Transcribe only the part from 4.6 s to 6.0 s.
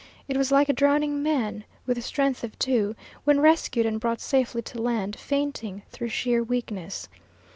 to land, fainting